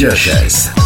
Joshes. 0.00 0.79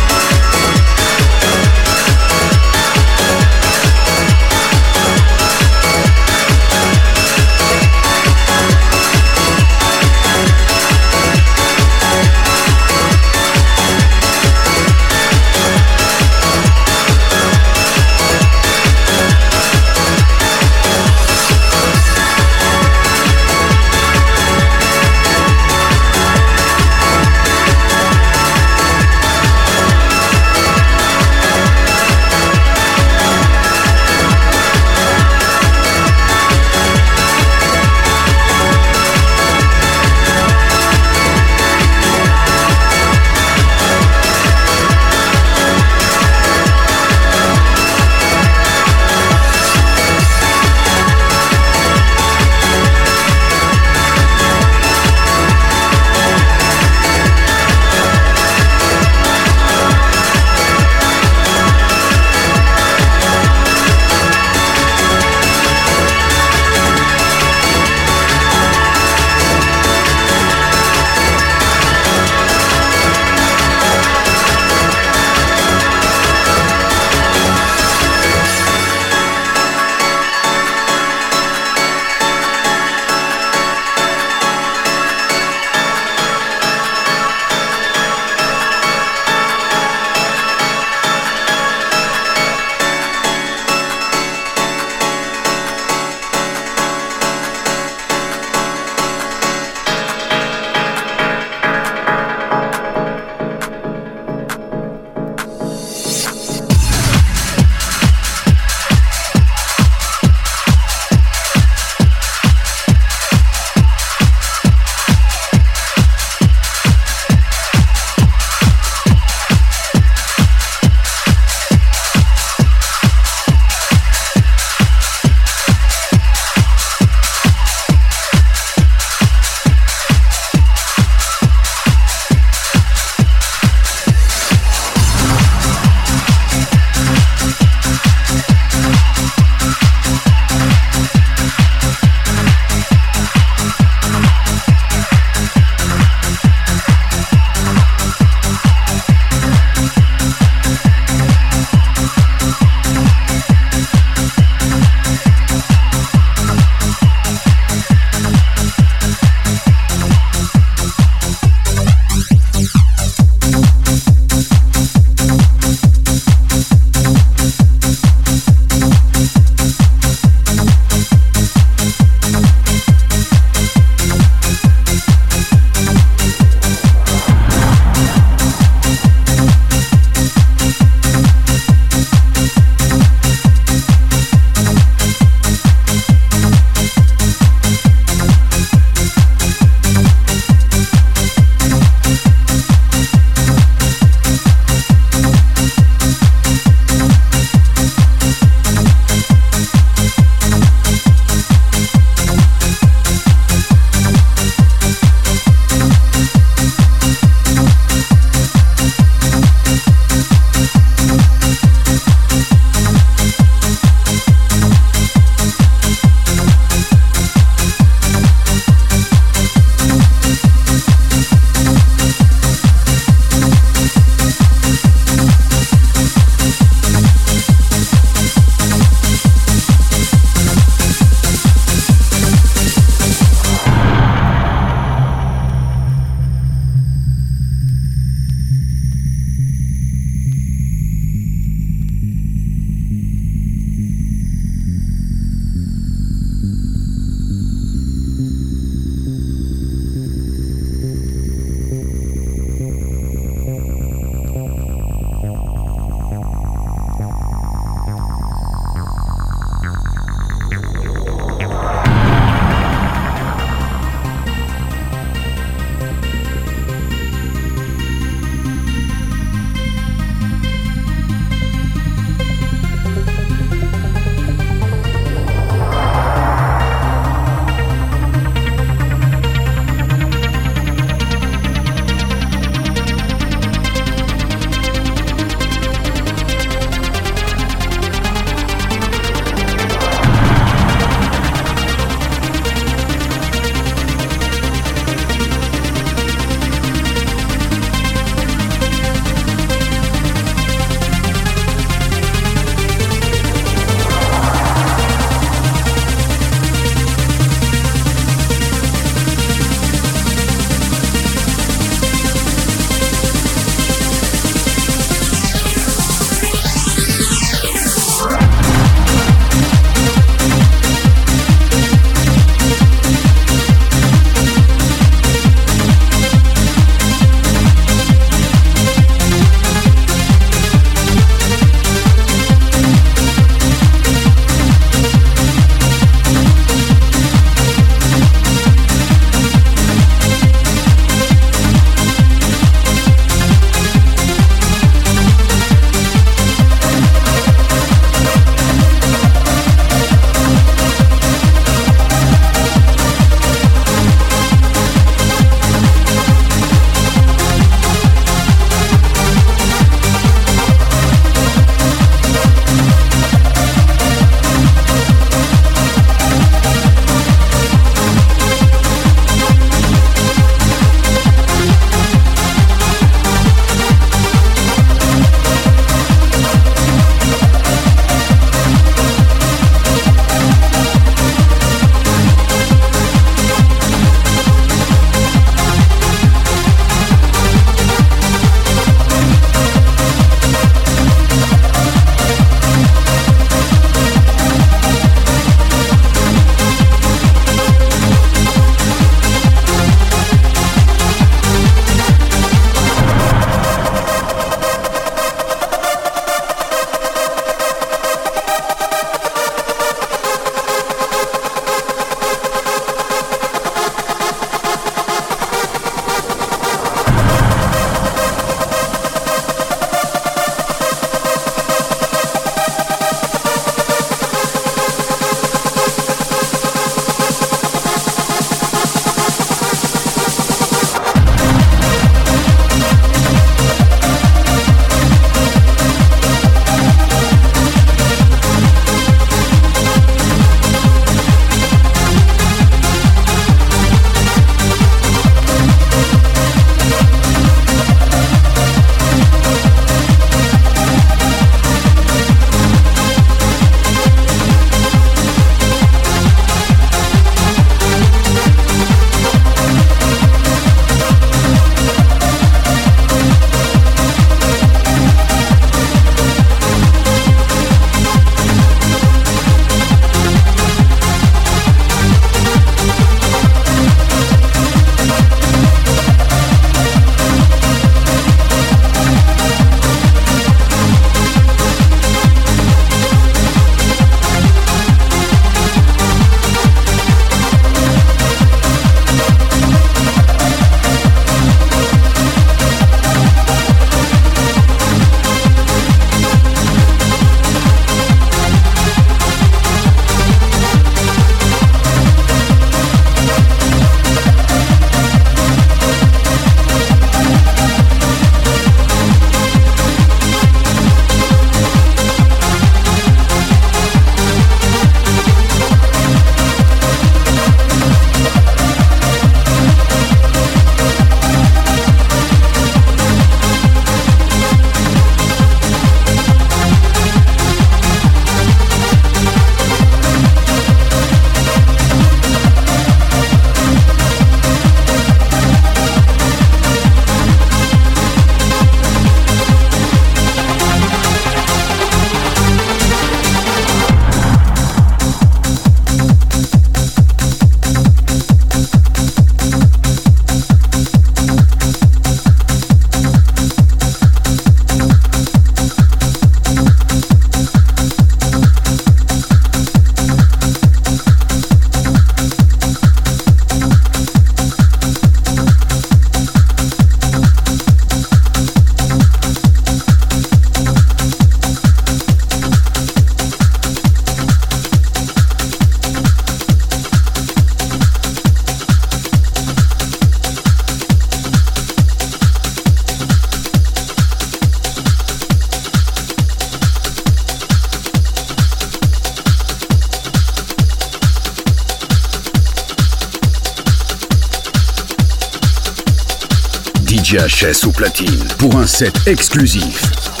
DJ 597.21 597.23
HS. 597.23 597.31
DJ 597.31 597.45
HS 597.45 597.47
au 597.47 597.51
platine 597.51 598.07
pour 598.17 598.35
un 598.35 598.47
set 598.47 598.75
exclusif. 598.87 600.00